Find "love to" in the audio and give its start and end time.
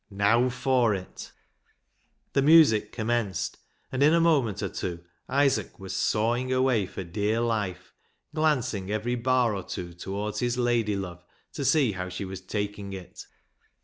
10.95-11.63